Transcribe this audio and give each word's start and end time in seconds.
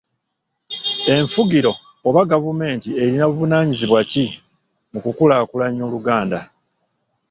Enfugiro 1.15 1.71
oba 2.07 2.21
gavumenti 2.31 2.89
erina 3.01 3.23
buvunaanyizibwa 3.29 4.01
ki 4.11 4.25
mu 4.91 4.99
kukulaakulanya 5.03 5.81
Oluganda. 5.87 6.39